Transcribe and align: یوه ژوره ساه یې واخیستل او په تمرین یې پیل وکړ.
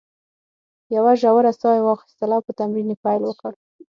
یوه 0.95 1.13
ژوره 1.21 1.51
ساه 1.59 1.73
یې 1.77 1.81
واخیستل 1.85 2.29
او 2.35 2.41
په 2.47 2.51
تمرین 2.59 2.87
یې 2.91 2.97
پیل 3.03 3.21
وکړ. 3.25 3.51